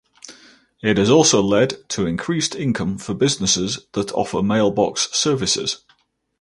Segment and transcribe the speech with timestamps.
[0.81, 5.83] It has also led to increased income for businesses that offer mailbox services.